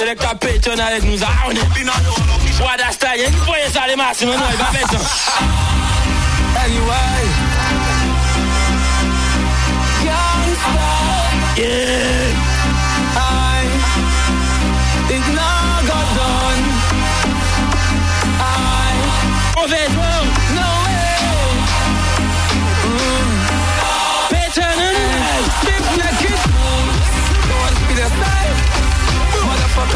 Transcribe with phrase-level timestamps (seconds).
[0.00, 2.64] Selecta Payton avec nous, ah on est.
[2.64, 4.98] Wada Style, il faut y ça les masses, non, il va mettre ça.
[6.64, 7.20] Anyway.
[11.58, 12.09] Yeah.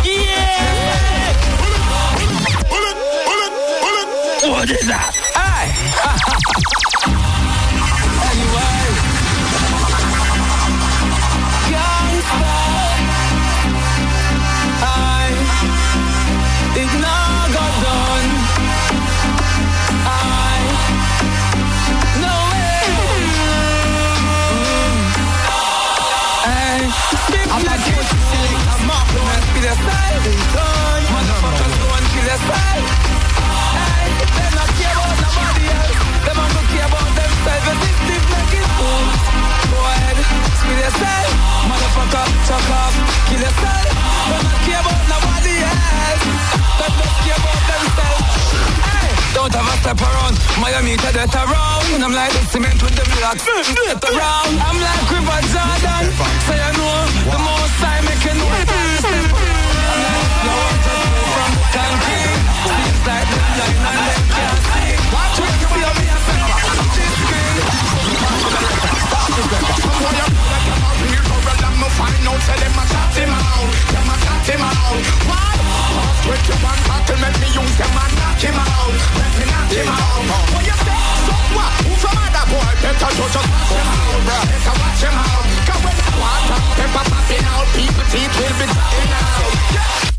[0.02, 0.74] Yeah.
[4.50, 5.33] What is that?
[49.84, 50.34] Step around.
[50.64, 51.84] Miami to around.
[52.00, 53.44] I'm like the cement with the blocks.
[53.44, 54.56] Get around.
[54.64, 56.04] I'm like River Jordan.
[56.48, 58.48] So you know the most I make you know.
[59.04, 60.64] Step water flow
[61.36, 62.24] from country.
[62.64, 64.96] Seems like the line and them can't see.
[65.12, 66.24] Watch what you feel me a
[75.95, 76.28] I I?
[76.28, 80.47] With your one tackle, make me use them and knock out, let me knock out.
[80.55, 80.98] What you say?
[81.27, 81.73] So what?
[81.84, 82.73] Who other boy?
[82.83, 85.17] Better to out, better watch him
[85.84, 90.13] when the water pepper popping out, people teeth will be dropping out.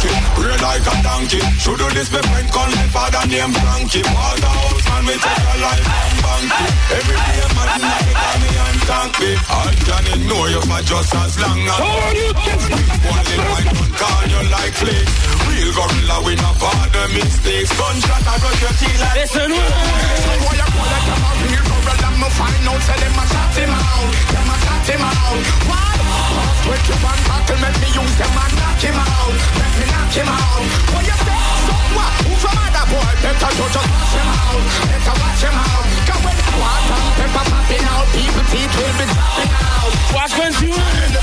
[0.00, 1.40] Donkey, real like a donkey.
[1.60, 4.02] Should do this my friend call my father name Frankie.
[4.02, 6.66] Waterhouse man, me take a life and banky.
[6.96, 9.30] Every day man, I call me and me.
[9.50, 11.80] And Johnny know you for just as long as.
[13.00, 15.14] One little white man call you like flakes.
[15.48, 17.70] Real gorilla we not bother mistakes.
[17.76, 19.16] Gunshot I got your teeth like.
[19.20, 22.08] Listen, why you call like I'm a real gorilla?
[22.20, 25.40] Me find out, tell them I shot him out, them I shot him out.
[25.68, 25.98] What?
[26.68, 28.39] With your one tackle, make me use them
[30.10, 30.62] knock him out.
[30.92, 31.38] What you say?
[31.66, 32.12] So what?
[32.26, 33.10] Who from other boy?
[33.22, 35.89] Better to just watch him out, better watch him out.
[37.70, 39.92] Pepper popping out, people will be dropping out.
[40.14, 41.20] watch when you.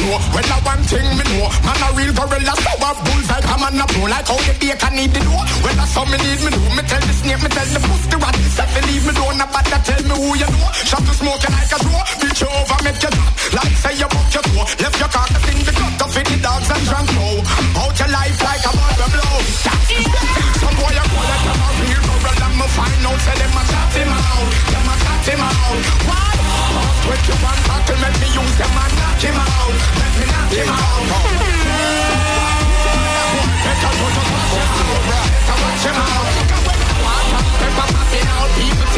[0.00, 1.48] know When I one thing me know.
[1.64, 4.92] Man a real gorilla So a bullseye Come on a pro Like how the bacon
[4.96, 7.48] need the door When I saw me need me know Me tell the snake Me
[7.52, 8.36] tell the pussy rat.
[8.56, 10.68] Self leave me don't Nobody tell me who you know.
[10.88, 13.32] Shot to smoke you like a draw Reach over make you drop.
[13.56, 14.64] Like say you buck your toe.
[14.80, 17.34] Left your carcass in the gut Of the dogs and drunk now
[17.84, 19.36] Out your life like a ball blow.
[20.60, 22.48] Some boy you call like I'm a real gorilla.
[22.56, 23.89] Me find out Tell them I shot
[25.40, 26.36] him out What?
[27.08, 30.52] With your one tackle Make me use them and knock him out Let me knock
[30.52, 31.00] him out
[33.64, 36.90] Better watch him out Better watch him out
[37.60, 38.89] pepper popping out People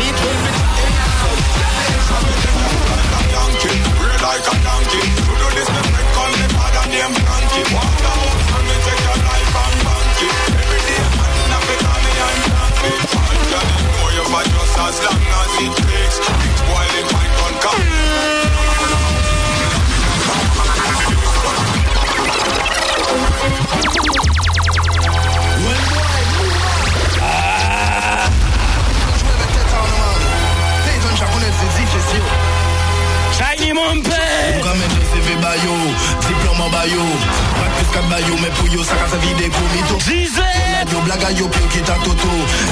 [38.28, 42.28] yo mais pour yo ça casse vide pour mito Disait Yo blaga yo t'a toto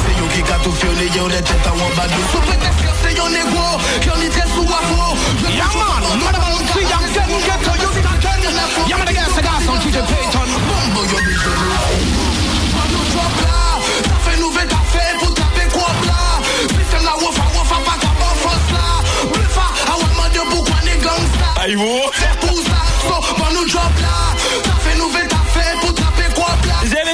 [0.07, 1.71] C'est yo qui gato fionné yo les têtes à
[2.33, 4.67] So peut-être que c'est yo négro Qui en est très sous
[5.51, 6.89] Yaman, madame on crie yo
[8.89, 9.07] Yaman
[10.69, 11.19] Bombo yo
[13.13, 13.35] drop
[14.03, 16.23] T'as fait nouvelle t'as fait pour taper quoi là
[20.33, 24.17] de Aïe wo C'est pour ça, so, mano drop là
[24.63, 25.30] T'as fait nouvelle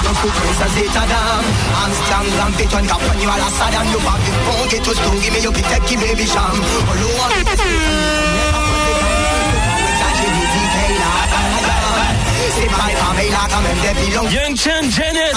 [0.00, 1.44] nos footprints as it a dam
[1.76, 5.32] Armstrong, Rampage, and Capone, you all a Saddam You have the phone, get to give
[5.34, 6.56] me your give baby sham
[7.20, 8.81] All
[12.62, 13.18] you want
[13.98, 15.34] is Young Chan Janet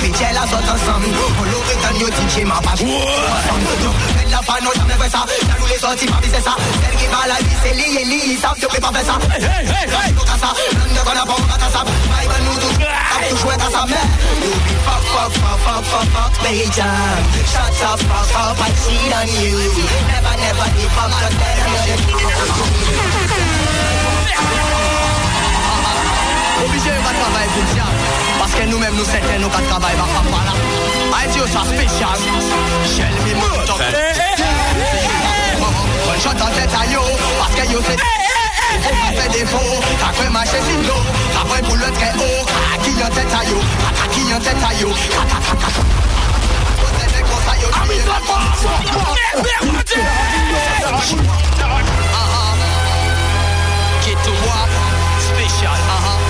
[0.00, 1.02] Pichet la sot ansam
[1.38, 2.72] On l'eau retan yo tiche ma la
[4.30, 4.56] La va
[7.26, 7.54] la vi
[9.30, 10.10] Hey, hey, hey.
[10.12, 11.24] de kon a
[18.82, 19.56] cheat on you
[26.70, 27.86] Obligé va travailler pour ça
[28.38, 30.54] Parce que nous-mêmes nous certains nous pas travailler va pas par là
[31.18, 32.18] Aïe ça spécial.
[32.86, 33.74] Shell me moto
[36.06, 37.00] One shot en tête à yo
[37.40, 37.98] Parce que yo c'est
[39.20, 41.02] fait défaut Après marcher sin l'eau
[41.42, 42.46] Après pour le très haut.
[42.84, 43.58] Qui en tête à yo.
[44.12, 44.88] Qui en tête à yo.
[47.82, 48.18] Amis la
[54.02, 54.68] Qui to moi
[55.18, 56.29] Spécial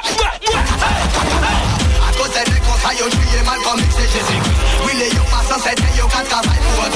[2.81, 4.41] Kote de konsa yo juye mal kom se Jésus.
[4.85, 6.91] Wile yo pasan sete yo ka travay pou an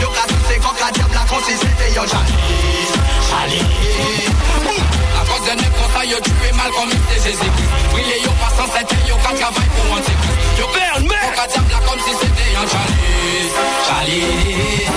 [0.00, 2.92] Yo ka se kon ka diab la konsi sete yo jalis
[3.30, 3.64] Jalis
[5.18, 7.52] A cause de ne konsa yo juye mal kom se Jésus.
[7.94, 10.02] Wile yo pasan sete yo ka travay pou an
[10.58, 13.52] Yo man Kon ka diab la kom si sete yo jalis
[13.88, 14.88] Jalis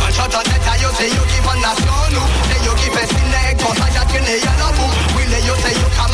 [0.00, 3.62] Kon an teta yo se yo ki van nasyon nou Se yo ki fe sinek
[3.62, 6.10] konsa ya trene ya la pou Wile yo se yo ka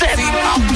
[0.00, 0.71] Libre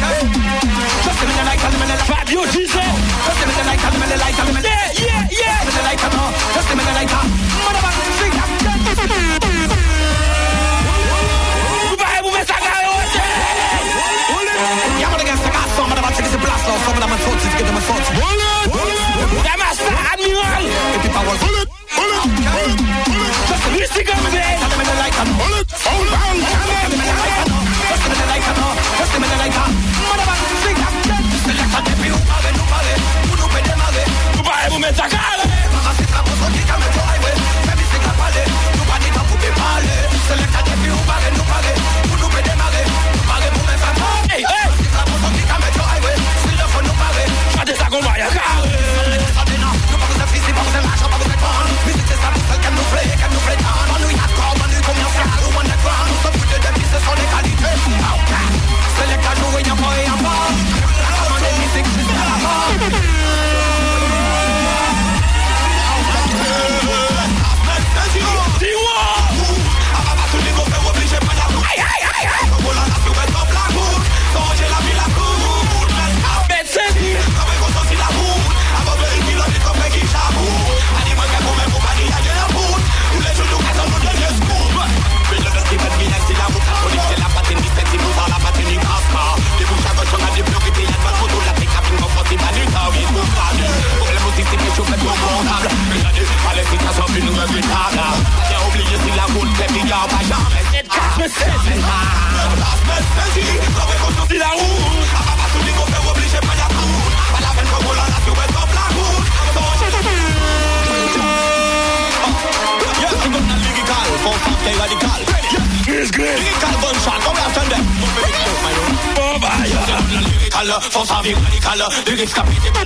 [121.47, 122.85] radical Du risque capité mal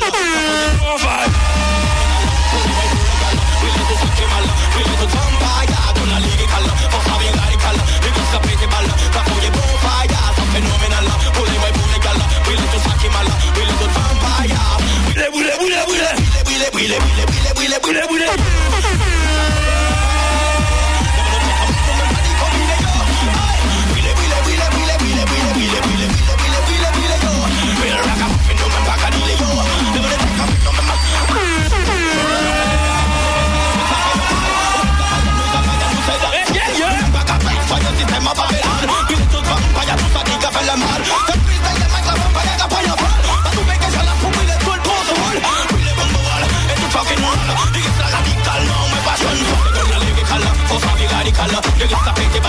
[0.83, 1.21] On va
[16.47, 17.20] Bile bile bile bile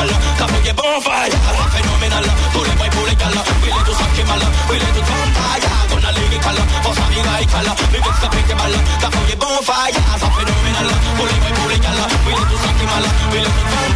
[0.02, 1.38] criminal, kapıge bonfire.
[1.74, 6.94] Fenomenal, bully boy bully gal Willi du sanki mal, willi du vampire Gonna lyrical, vår
[6.94, 10.02] sanning radical Mycket ska pinka ball, kapıge bonfire.
[10.20, 13.91] Så fenomenal, bully boy bully gal Willi du sanki mal, willi du vampire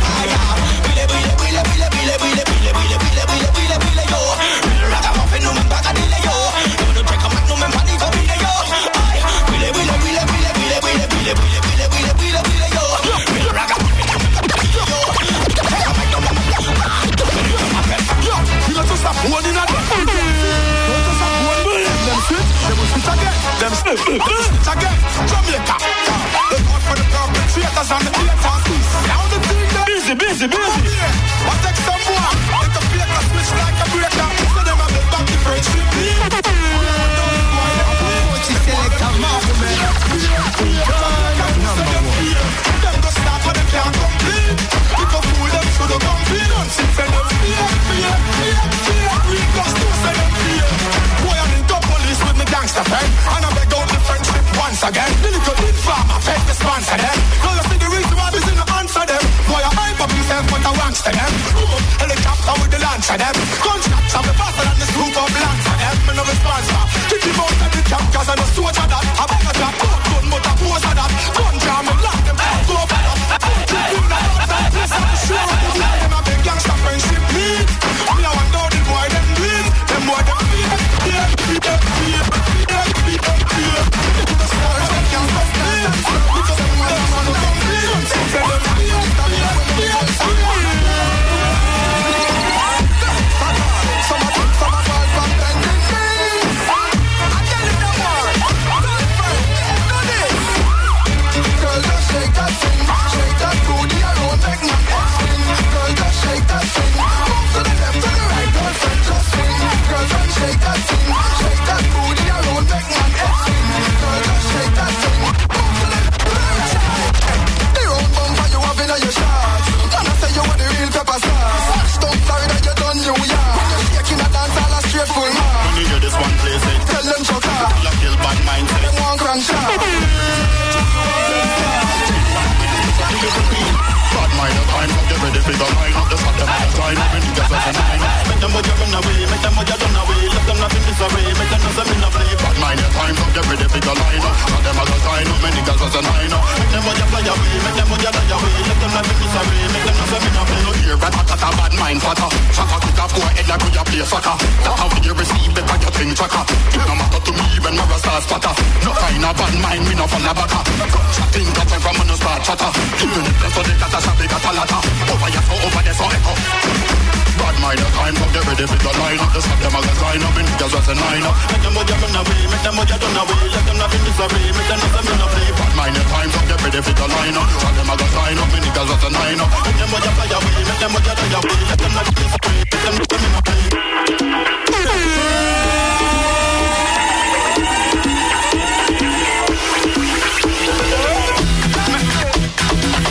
[152.05, 152.29] fatter.
[152.53, 154.35] Shatter kick a boy head like we a play soccer.
[154.37, 156.43] That how we receive better your thing tracker.
[156.45, 158.53] It no matter to me when my rasta fatter.
[158.85, 160.61] No kind of bad mind, me no fun a backer.
[160.93, 162.71] Gunshot thing got every man start chatter.
[163.01, 164.81] Even if they so they got a shot, they got a latter.
[165.09, 166.94] Over oh, here, so over there, so echo.
[167.35, 169.29] Bad mind the time, but get ready for the line up.
[169.35, 171.35] The shot them a sign up, and niggas just a nine up.
[171.51, 174.47] Make them boys run away, make them boys run away, let them not in disarray,
[174.55, 175.49] make them not them in a play.
[175.55, 177.47] Bad mind the time, but get ready for the line up.
[177.59, 179.49] Shot them a sign up, and niggas just a nine up.
[179.65, 182.59] Make them boys fly away, make them boys die away, let them not in disarray,
[182.71, 183.45] make them not in a.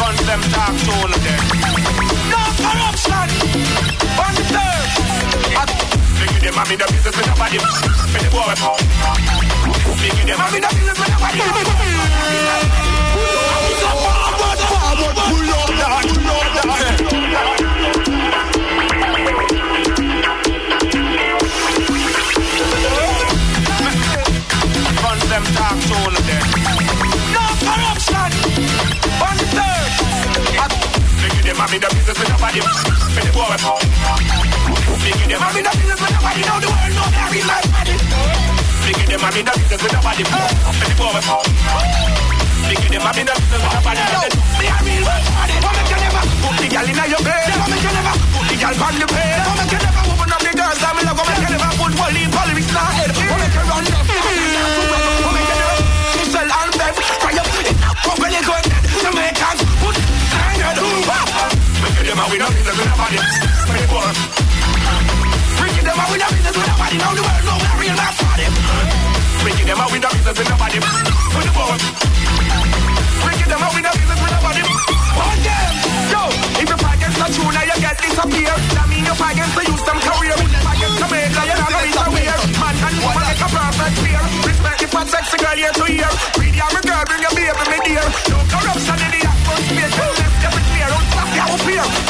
[0.00, 0.92] Run them dark to
[6.44, 7.56] Them, I'm the business with nobody.
[7.56, 8.52] For the boy.
[9.96, 11.40] Biggie them, I'm the business with nobody.
[13.80, 16.44] Forward, forward, pull up pull up
[25.32, 26.44] them dark to all of them.
[27.32, 28.30] No corruption.
[31.44, 32.60] Them, in the business with nobody.
[32.60, 33.56] For the boy.
[35.04, 35.83] Biggie them, I'm in the with
[36.24, 38.00] nobody know the world, no marry like money.
[38.80, 40.24] Figure them, I mean, that business with nobody.
[40.24, 41.28] I'm finna go with
[42.64, 44.00] Figure them, I mean, that business with nobody.
[44.56, 45.56] Me a real world party.
[45.60, 47.44] Come and never put the girl in your bed.
[47.44, 49.36] Come and never put the girl on the bed.
[49.44, 51.20] Come and never open up the girls that we love.
[51.20, 52.88] Come and never put one leaf on the wrist now.
[52.88, 54.08] Come and never run up.
[54.08, 55.76] Come and never
[56.24, 56.96] Michelle and Bev.
[57.20, 57.52] Fire up.
[58.00, 59.96] Come and go to make us put
[60.40, 60.88] anger to.
[61.84, 63.20] Figure them, I mean, that business with nobody.
[63.68, 66.96] Figure them, Biggie them, I'm in the business with nobody.
[67.00, 68.44] Now the world know we're real life party.
[69.40, 70.78] Biggie them, I'm in the business with nobody.
[71.32, 71.76] For the boy.
[73.24, 74.60] Biggie them, I'm in the business with nobody.
[74.60, 75.72] On them.
[76.12, 76.22] Yo,
[76.60, 78.52] if you fight against the tuna, you get disappear.
[78.76, 80.36] That mean you fight against the youth, them career.
[80.36, 82.36] Fight against the major, you're not gonna disappear.
[82.60, 84.24] Man and woman like a perfect pair.
[84.44, 86.10] Respect the fat sexy girl here to hear.
[86.36, 88.04] Read your girl, bring your baby, me dear.
[88.28, 89.90] No corruption in the atmosphere.
[89.96, 90.88] Tell left every clear.
[90.92, 92.04] Don't stop your fear.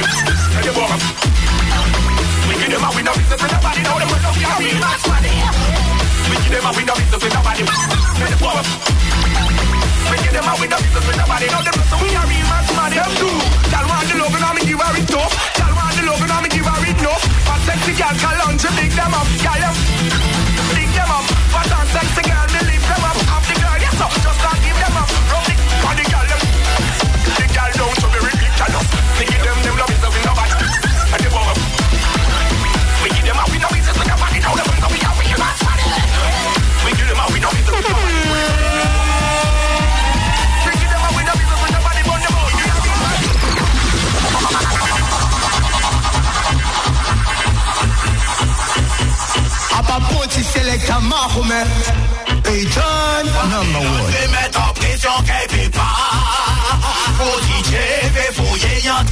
[0.00, 0.31] them
[2.72, 3.80] them a win no business with nobody.
[3.84, 5.34] Know them will be a real man's money.
[6.32, 7.62] We give them a win no business with nobody.
[10.08, 11.46] We give them a win no business with nobody.
[11.52, 12.96] Know them a real man's money.
[12.96, 13.36] Them too.
[13.68, 15.32] Y'all want the love and I'ma give her it tough.
[15.60, 17.12] Y'all want the love and I'ma give her it no.
[17.44, 19.28] But sexy girl, call on to big them up.
[19.44, 19.76] Y'all them,
[20.96, 21.24] them up.
[21.52, 22.41] But on sexy girl.
[51.12, 51.68] Mahomet.
[52.42, 53.24] Payton.
[53.52, 54.30] Number one.
[54.32, 55.98] Mettre en pression qu'elle pas.
[57.18, 57.72] Pour DJ
[58.16, 59.04] fait fouiller y'en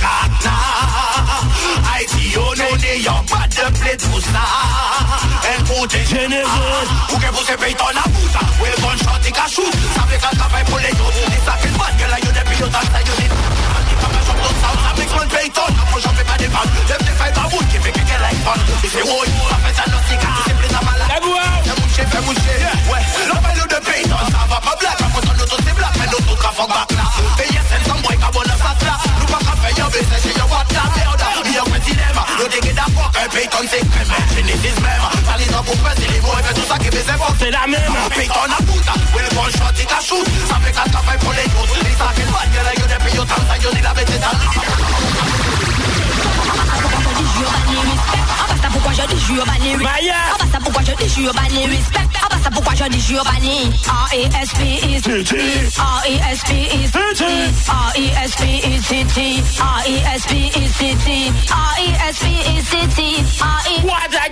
[1.92, 2.76] Haïti on
[3.25, 5.45] pas de plaie vous ah,
[7.75, 11.21] ton abouta Ou elle bonne chante et cachou Ça fait qu'elle travaille pour les autres.
[11.28, 13.30] Et ça fait pas que la est
[14.61, 15.71] ça Avec mon Payton,
[16.14, 16.49] fait pas des
[17.71, 18.00] qui fait
[39.41, 40.26] one shot it a shoot.
[40.49, 42.97] Some make a tough fight for the youth This a kill bad girl, you the
[43.00, 44.37] pay your tax And you need a vegetal
[48.83, 50.50] Ah je je Maya.
[50.73, 53.73] Pourquoi je dis jure banni respect Ah bah ça pourquoi je dis jure banni
[54.13, 55.02] R-E-S-P is
[55.78, 63.11] R-E-S-P is R-E-S-P is city R-E-S-P is city R-E-S-P is city
[63.83, 64.30] What a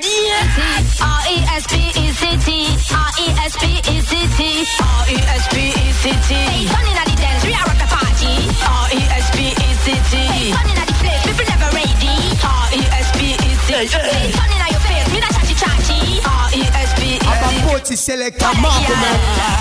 [1.03, 1.74] R-E-S-P
[2.07, 7.53] is city R-E-S-P is city R-E-S-P is city Hey, turn in at the dance, we
[7.55, 11.70] are at the party R-E-S-P is city Hey, turn in at the place, people never
[11.74, 16.21] ready R-E-S-P is city Hey, turn in at your me not chatty chatty.
[16.25, 19.21] R-E-S-P is city Apapoti selecta Mahomet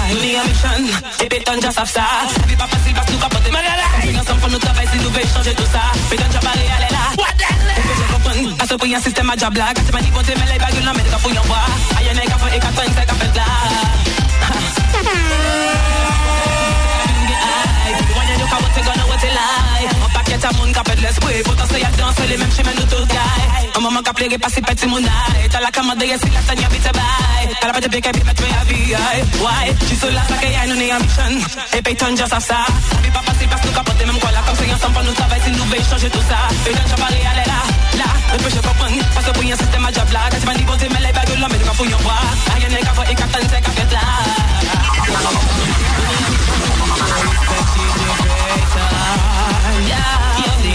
[0.09, 0.69] Nous en mission,
[1.23, 2.03] et péton just have ça
[2.47, 4.97] Vie pas facile parce que nous capoter Magala On fait ensemble pour nous travailler si
[4.99, 7.57] nous veut changer tout ça Péton just parler, allez là What the hell?
[7.77, 10.11] On fait comprendre, à ce point un système à job là Quand tu m'as dit
[10.11, 11.65] bon t'es mais les bagues là mais t'es qu'à fouiller en bois
[11.97, 13.43] Aïe y'en a qu'à faire et qu'à faire c'est qu'à faire là
[20.47, 23.69] a moun ka pète l'esprit Pourtant se yak danse les mêmes chemins nous tous gaille
[23.75, 25.05] Un moment ka plege pas si petit moun
[25.51, 27.47] T'as la commande yes si la sagne habite bye.
[27.59, 28.95] T'as la pète big baby me a vie
[29.43, 29.65] Why?
[29.87, 31.31] J'suis là ça que y'a nous n'est ambition
[31.75, 32.59] Et paye ton just a ça.
[33.03, 35.51] Vie pas facile parce nous capote même quoi la Comme c'est ensemble nous travail si
[35.51, 36.39] nous veille changer tout ça.
[36.69, 37.43] Et d'un chapal et là,
[37.99, 38.09] là.
[38.33, 40.19] Ne peux je comprendre Parce que pour y'a système à job là.
[40.31, 42.23] Quand tu vas n'y voter ben, mais les bagues l'homme Et bois.
[42.55, 44.05] Aïe n'est ka fouille et ka t'en ka là.
[49.87, 50.26] Yeah.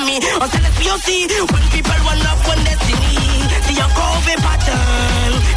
[0.00, 0.16] for me.
[0.16, 1.08] Until it's POC,
[1.52, 3.16] when people run up when destiny.
[3.68, 3.90] See your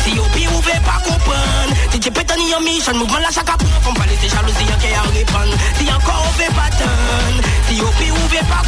[0.04, 1.68] see your be ouvert pas open.
[1.92, 3.80] Si j'ai pété ni mission, mouvement la chaque point.
[3.84, 5.56] Comme parler, c'est jalousie, y'a qu'à répondre.
[5.78, 7.36] See your curve pattern,
[7.68, 8.64] see your be ouvert pas.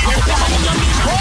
[0.00, 1.16] Si ni mission,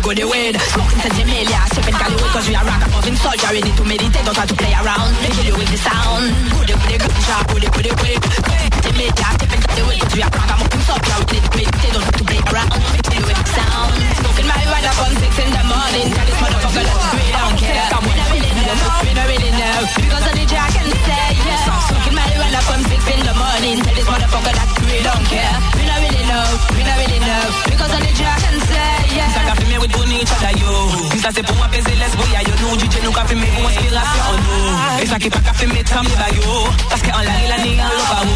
[0.06, 0.54] go the weed.
[0.54, 4.38] Smoking sentimelia, sipping Cali weed cause we are rock moving soldier ready to meditate, don't
[4.38, 5.10] try to play around.
[5.26, 6.30] They kill you with the sound.
[6.54, 8.18] Goody goody good shot, goody goody goody.
[8.22, 12.14] Sentimelia, sipping Cali weed cause we are rock moving soldier ready to meditate, don't try
[12.14, 12.78] to play around.
[12.94, 13.94] They kill you with the sound.
[14.22, 16.08] Smoking marijuana from six in the morning.
[16.14, 17.86] Tell this motherfucker we don't care.
[18.06, 19.78] We don't really know, we don't really know.
[20.06, 21.66] Because only Jack can say yeah.
[21.90, 23.78] Smoking marijuana from six in the morning.
[23.82, 25.56] Tell this motherfucker that we don't care.
[25.74, 26.46] We don't really know,
[26.78, 27.44] we don't really know.
[27.74, 29.45] Because only Jack can say yeah.
[29.86, 31.22] Qu'a fait me each other yo.
[31.22, 32.54] Ça c'est pour apaiser l'esprit ya yo.
[32.62, 35.04] Nous DJ nous qu'a fait me pour inspiration en nous.
[35.04, 36.42] Et ça qui pas qu'a fait me tam les bayo.
[36.90, 38.34] Parce que en la la ni en lo pao.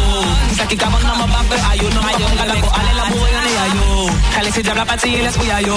[0.56, 1.90] Ça qui cavon dans ma bappe ayo.
[1.90, 4.10] Non ma yo ngala ko ale la boy on ya yo.
[4.34, 5.76] Kale se diable party l'esprit ya yo.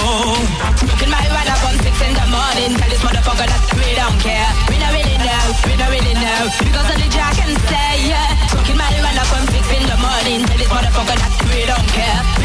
[0.78, 2.72] Smoking marijuana from six in the morning.
[2.78, 4.50] Tell this motherfucker that we don't care.
[4.70, 6.42] We don't really know, we don't really know.
[6.70, 8.30] Because only Jack can say yeah.
[8.54, 10.40] Smoking marijuana from six in the morning.
[10.46, 12.43] Tell this motherfucker that we don't care.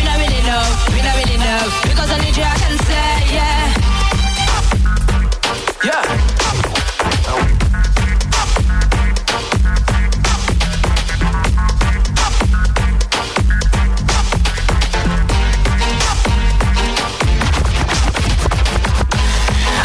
[0.49, 1.61] We don't really know, we don't really know.
[1.83, 3.75] Because only Jack can say yeah.
[5.85, 6.03] Yeah.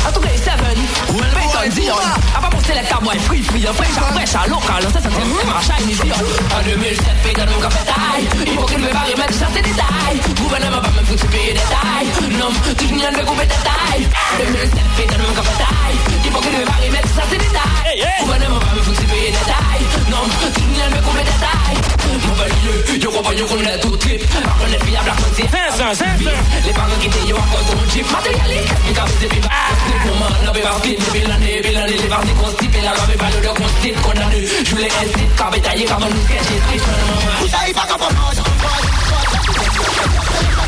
[0.06, 0.78] En Seven,
[1.36, 1.99] Peyton Dion.
[2.36, 3.65] A pas mon selecta boy free free,
[4.13, 5.10] fresh à local, ça ça
[37.40, 38.42] Vous savez pas comment manger,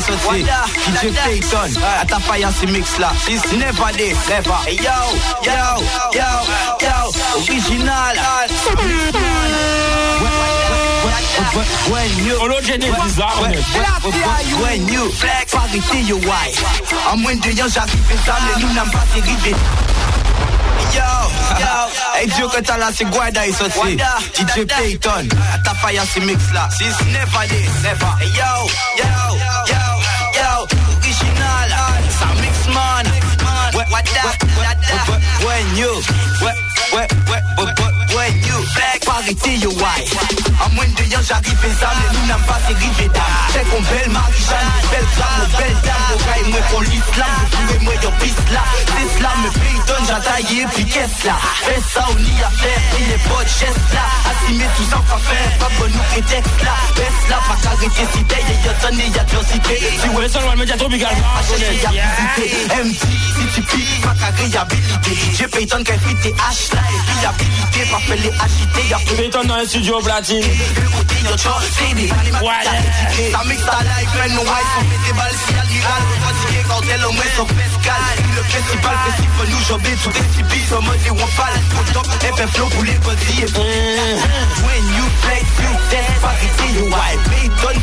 [0.00, 3.12] c'est sauté DJ Payton Ata fire ce mix là.
[3.28, 4.54] It's never this Never.
[4.66, 4.92] Hey yo
[5.42, 5.52] Yo
[6.12, 6.30] Yo
[6.80, 8.16] Yo Original.
[11.90, 12.52] When you When-
[13.42, 15.12] when- When you
[15.50, 16.52] Parité yo why
[17.12, 19.50] En moins de yon j'arrive ensemble Nous n'avons pas dérivé
[20.94, 21.02] Yo,
[21.60, 23.96] yo, hey Dieu que t'as là c'est Guada et sauté
[24.34, 25.28] DJ Payton.
[25.54, 26.68] Ata fire ce mix là.
[26.80, 28.06] It's never this Never.
[28.20, 29.04] Hey yo Yo
[29.36, 29.85] Yo Yo
[33.88, 37.74] What what that What that When you When When When
[38.14, 40.04] When you Flex Parité yo why?
[40.64, 44.72] En moins de yon j'arrive ensemble Nous n'avons pas dérivé d'âme C'est qu'on belle Marie-Jeanne
[44.90, 48.50] Belle flamme Belle dame Au gars et moi pour l'islam Vous et moi yo piste
[48.52, 48.62] là.
[48.86, 51.36] C'est cela me Payton J'attaille puis qu'est-ce là?
[51.64, 54.04] Fais ça on y a fait Et les potes gestes là.
[54.30, 56.74] Assumer tout ça pas faire Pas bon nous que texte là.
[56.96, 60.56] Baisse là pas qu'arrêter si t'es Y'a tonne et y'a diversité Si Ouais, ça, le
[60.58, 61.14] média tropical.
[61.48, 62.46] chercher y'a visité
[62.82, 63.02] MT
[63.36, 68.32] si tu piques pas qu'à réhabilité J'ai fait tes haches cela est viabilité, rappel les
[68.40, 69.28] agités, y'a fait.
[69.28, 70.42] Dans un studio platine.
[72.42, 72.64] Ouais,
[73.32, 74.28] Ça mixe ta life, met
[75.06, 75.36] des balles
[76.68, 77.00] quand elle
[77.36, 78.02] son pescal.
[78.36, 78.96] Le festival,
[79.48, 83.44] nous jobber sous des tipis, en mode les flow pour les bodies.
[83.44, 84.16] Mm.
[84.66, 87.20] When you flex, you test, parité, you white.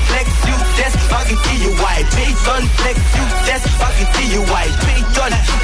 [0.08, 2.10] Flex, you test, parité, you white.
[2.78, 4.74] Flex, you test, parité, you white.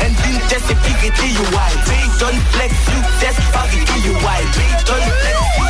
[0.01, 1.98] And then test, et puis white.
[2.19, 5.69] Payton flex you test Parity you wipe Payton flex you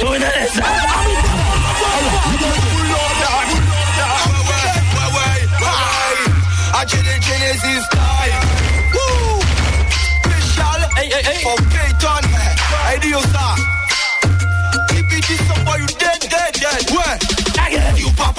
[0.00, 0.50] Doing it.
[13.30, 13.54] Star.
[14.88, 16.90] TPT somebody you dead, dead, dead.
[16.90, 17.18] Ouais.
[17.96, 18.32] You pas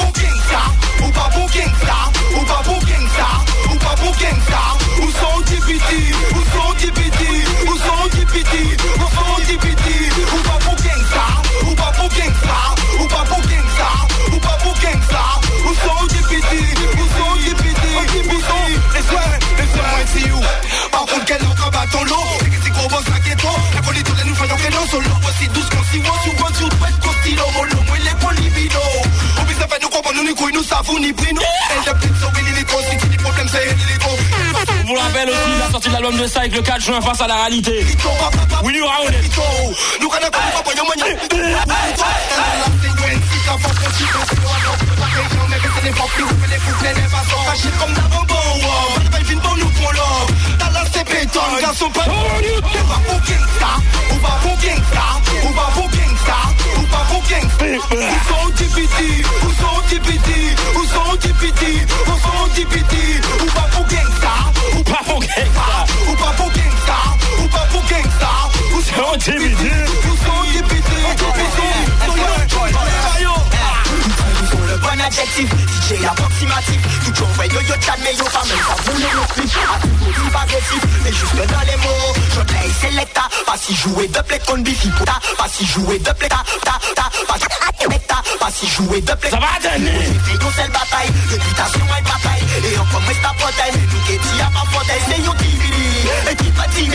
[0.56, 1.98] ça Ou pas booking ça
[2.36, 3.30] Ou pas booking ça
[3.72, 4.62] Ou pas booking ça.
[5.02, 5.92] Où sont DPT
[6.36, 7.22] Où sont DPT
[7.68, 8.54] Où sont DPT
[9.02, 9.88] Où sont DPT
[10.34, 11.26] Ou pas booking ça
[11.68, 12.60] Ou pas booking ça
[13.00, 13.90] Ou pas booking ça
[14.34, 15.24] Ou pas booking ça.
[15.66, 16.54] Où sont DPT
[17.00, 17.86] Où sont DPT
[18.32, 18.66] Où sont
[18.96, 20.46] les soins Les soins MCU
[20.92, 24.18] Par contre quel autre bâton l'eau C'est que c'est gros boss à La folie de
[24.18, 26.35] la nous faisons qu'elle en solo Voici douce qu'on s'y voit
[30.16, 31.42] nous nous ni couilles, nous savons ni prix, nous.
[31.42, 32.42] Elle plus sauver
[32.90, 33.76] si tu dis problème, c'est.
[34.84, 37.28] On vous rappelle aussi la sortie de l'album de Psych le 4 juin face à
[37.28, 37.86] la réalité.
[38.64, 39.14] Willy Raoul.
[40.02, 40.96] Nous connaissons pas, pas, pas, pas nous
[51.04, 53.72] béton, garçon, pas pour gangsta,
[54.18, 55.06] pour gangsta,
[55.74, 56.38] pour gangsta,
[56.78, 58.25] on va pour gangsta.
[61.56, 62.94] TPT, où sont TPT,
[63.42, 64.34] où va pour gangsta,
[64.76, 66.98] ou pas pour gangsta, ou pas pour gangsta,
[67.40, 68.32] ou pas pour gangsta,
[68.96, 69.64] sont TPT,
[74.42, 76.86] Ils ont le bon adjectif, DJ approximatif
[77.56, 78.58] yo yo mais yo pas même
[79.00, 79.66] le respect
[80.16, 84.20] Tout pas agressif, mais juste dans les mots Je play selecta, pas si jouer de
[84.20, 87.10] play con bifi Pas si jouer de play ta ta ta
[88.46, 89.32] Pas si jouer de play.
[89.32, 89.90] Ça va donner
[90.28, 93.34] J'ai une seule bataille, réputation et bataille Et encore moi ta
[93.74, 95.50] mais nous qui t'y a pas fauteuil C'est yo qui
[96.32, 96.86] et qui pas t'y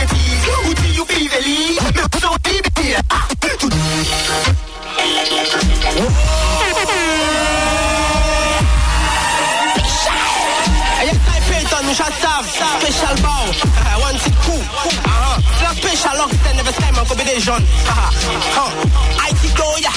[17.17, 18.71] never time on combination uh-huh.
[19.19, 19.91] I see go, yeah.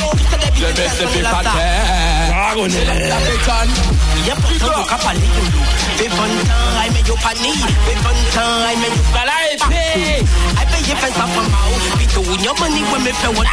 [0.68, 2.54] Le best c'est fait pas terre.
[2.58, 4.04] On est la bétonne.
[4.28, 5.60] Y'a pourtant au cap à l'écolo
[5.98, 10.66] Fais bon temps, I mets yo pani Fais bon temps, I mets yo Bala I
[10.66, 13.48] pay you face from out Pito in your money when me fẹ́ what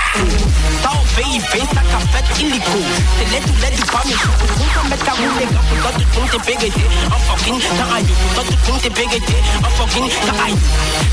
[0.83, 2.79] Tá o fẹ́ ìfẹ́ saca fẹ́ illico
[3.18, 6.27] Tẹ̀lé tu lẹ́ du pas mi Kún kan mẹ́ ta wúlé kan kún tọ́ tuntun
[6.33, 10.59] tẹ pégété En fucking ta ayò kún tọ́ tuntun tẹ pégété En fucking ta ayò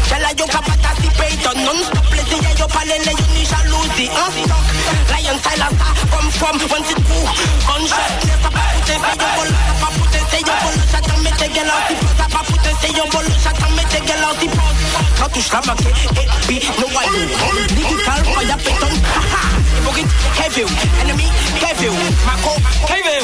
[0.09, 2.07] Jala yo kapata si Peyton Non-stop
[2.37, 4.65] laissez ya yo palele yo ni jalousie En stock
[5.11, 5.77] Lion silence
[6.11, 7.25] Come from one sit cool
[7.67, 11.31] Gunshot Nessa pa pute se yo bolo Sa pa pute se yo bolo Chata me
[11.31, 14.23] te gel out si pose Sa pa pute se yo bolo Chata me te gel
[14.23, 19.57] out si pose Quand la maquet Et puis no I know Digital fire Peyton Haha.
[19.77, 20.67] Hypocrite Kevin
[21.01, 21.27] Enemy
[21.59, 21.93] Kevin.
[22.25, 22.53] Mako
[22.87, 23.21] Kevin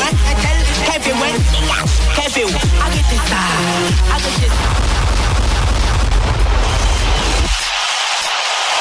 [0.86, 1.36] Kevin when
[2.16, 2.48] Kevin.
[2.48, 4.93] I get this I get this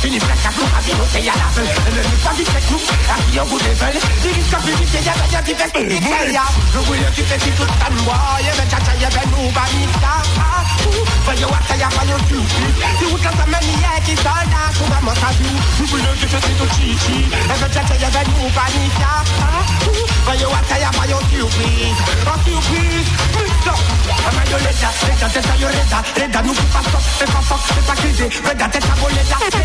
[0.00, 0.18] C'est un fini.
[0.18, 2.78] Presque à tout, à vie, c'est y'a la belle Et le pas du tech nous,
[2.78, 5.70] à qui on goûte des belles Dis qu'il s'en finit, c'est y'a y'a qui fait
[5.72, 9.50] qui fait y'a Je voulais qui fait qui tout Y'a ben tcha y'a ben nous,
[9.50, 10.12] bah ni ça
[11.24, 12.36] Voyez what ça y'a pas y'a tu
[12.98, 16.14] Si vous quand ça mène y'a qui s'en a Sous maman sa vie, je voulais
[16.18, 16.70] qui fait qui tout
[17.48, 19.20] Y'a ben tcha y'a ben nous, bah ni ça
[20.24, 22.00] Voyez what ça y'a pas y'a surprise.
[22.26, 26.82] En surprise, mix up Ama yo leda, leda teta yo leda Leda nou pou pa
[26.88, 29.60] stop, pe pa fok, pe pa krize Leda teta go leda, leda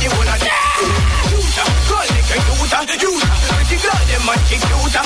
[0.00, 0.27] You
[4.50, 5.02] 给就像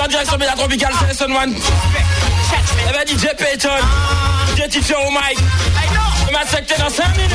[0.00, 1.54] en direct sur Média Tropical, c'est Son One.
[2.88, 3.68] Eh ben, DJ Payton,
[4.56, 5.38] DJ Teacher au mic.
[6.28, 7.34] On m'a secté dans 5 minutes.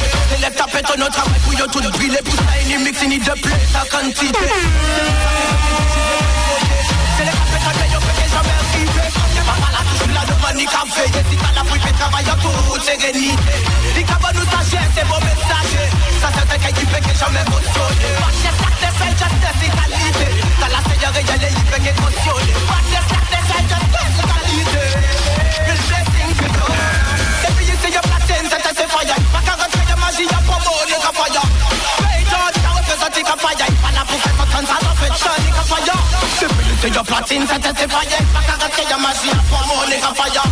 [0.71, 3.51] ta pète notre travail pour yo tout briller Pour ça une mix ni de plus
[3.71, 4.47] sa quantité
[7.17, 9.05] C'est les capétaines que yo fait que jamais arrivé
[9.35, 12.25] Y'a pas mal à tout la demande ni café Si t'as la fouille fait travail
[12.31, 13.55] en toute sérénité
[13.95, 15.87] Ni qu'à nous sachet c'est bon messager
[16.21, 19.41] Ça c'est un cas qui fait que jamais motionné Pas de sac de fait juste
[19.61, 20.27] égalité
[20.59, 23.71] T'as la seigneur et y'a les y fait que cautionné Pas de sac de fait
[28.73, 28.87] c'est
[29.31, 29.80] Pas qu'à
[30.11, 31.41] rentrer de magie y'a pas bon ni qu'à fire
[32.01, 33.67] Payton t'as représenté qu'à fire.
[33.81, 35.97] Pas la pour faire ton temps ça t'en fait ça ni qu'à fire.
[36.41, 39.63] Depuis you see your platine c'est un fire Pas qu'à rentrer de magie y'a pas
[39.67, 40.43] bon ni qu'à fire.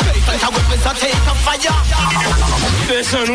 [0.00, 1.76] Payton t'as représenté qu'à fire
[2.88, 3.26] C'est Son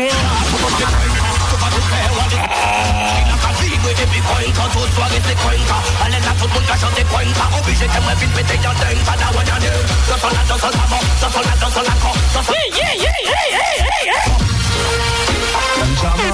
[15.96, 16.26] beija a mão.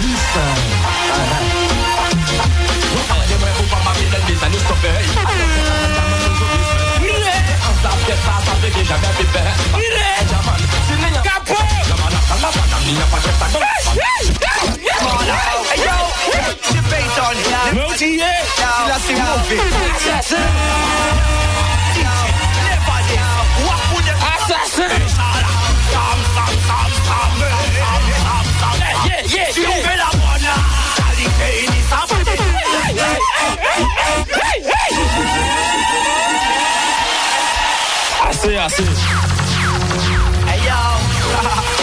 [0.00, 0.54] Listen.
[2.92, 3.04] Vou
[4.76, 5.02] bem.
[7.00, 7.42] Mulher!
[7.70, 9.51] Essa peça, essa já bebe, bebe.
[38.72, 38.96] Assez, assez.
[40.48, 40.80] Hey yo,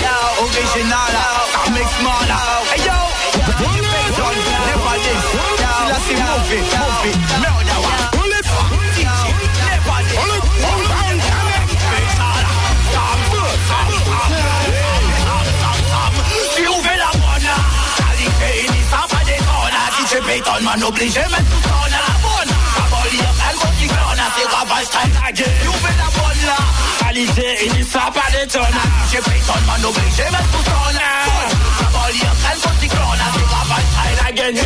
[0.01, 1.17] yo, original,
[1.69, 2.31] mix man,
[2.73, 2.97] hey yo,
[3.93, 5.25] Payton, never this,
[5.59, 8.09] là c'est mauvais, mauvais, murder one.
[8.69, 8.89] Never
[10.03, 10.29] this.
[20.61, 24.89] Man obligé mettre tout ça dans la bonne Abolir un gros qui clone, c'est ravage
[24.89, 26.78] très tagué You fais la bonne là
[27.19, 28.67] réalisé, il n'y sera pas détonnant.
[29.11, 31.49] J'ai pris ton man obligé, mais tout ton air.
[31.91, 34.61] Vol, y'a rien pour cyclone, c'est la vibe, elle a gagné.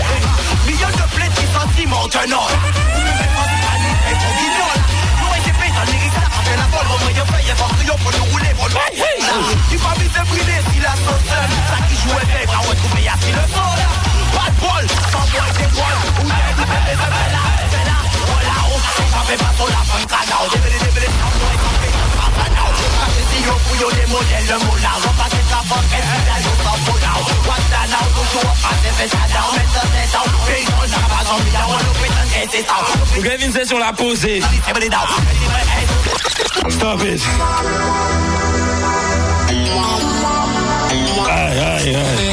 [0.68, 3.03] Millions de plaies qui sont si maintenant.
[23.84, 28.08] You the model, the a kick get of now,
[28.40, 29.60] up and if it's down
[33.18, 34.42] Look with get it out session l'a posé
[36.70, 37.22] Stop it.
[41.30, 42.24] Aïe, aïe, aïe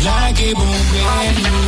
[0.00, 1.59] blague bon belle Sur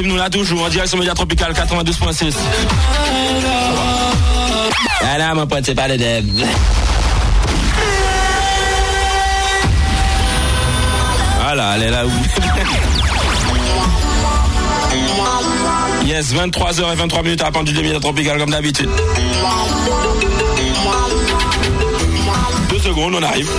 [0.00, 2.32] Ah, nous là toujours en direct sur Média Tropical 92.6.
[5.02, 6.24] Ah là, mon pote, c'est pas le dev.
[11.42, 12.10] Voilà, elle est là où?
[16.06, 18.88] Yes, 23h et 23 minutes à la pendule de Média Tropical comme d'habitude.
[22.70, 23.50] Deux secondes, on arrive.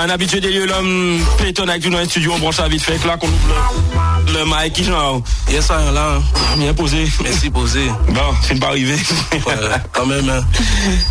[0.00, 2.82] Un habitué des lieux, l'homme Payton avec nous dans les studios, on branche ça vite
[2.82, 5.20] fait, là qu'on ouvre le mic, qui genre?
[5.50, 6.16] Yes, ça, là.
[6.16, 6.22] hein.
[6.56, 7.06] Bien posé.
[7.22, 7.86] Merci, posé.
[8.08, 8.94] Bon, c'est pas arrivé.
[9.32, 9.54] Ouais,
[9.92, 10.40] quand même, hein.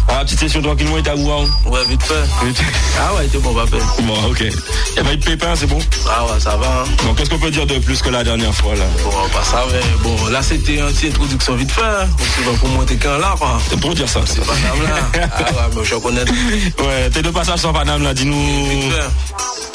[0.08, 1.46] Ah, petite session tranquillement, il à vous, hein.
[1.66, 2.46] Ouais, vite fait.
[2.46, 2.62] Vite.
[3.00, 3.78] Ah ouais, t'es bon, papa.
[4.04, 4.42] Bon, ok.
[4.42, 5.80] Il y a pas eu de pépin, c'est bon?
[6.10, 6.84] Ah ouais, ça va, hein.
[7.06, 8.86] Bon, qu'est-ce qu'on peut dire de plus que la dernière fois, là?
[9.04, 9.78] Bon, bah ça va.
[10.04, 11.82] Bon, là, c'était une petite introduction vite fait.
[11.82, 12.08] Hein.
[12.50, 13.60] On pour monter qu'un là, quoi.
[13.70, 14.22] C'est pour dire ça.
[14.26, 15.28] C'est pas ça, là.
[15.38, 16.22] Ah ouais, mais je connais.
[16.22, 18.36] Ouais, t'es de passage sans Paname, là, dis-nous.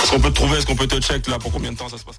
[0.03, 1.89] Est-ce qu'on peut te trouver, est-ce qu'on peut te check, là, pour combien de temps
[1.89, 2.17] ça se passe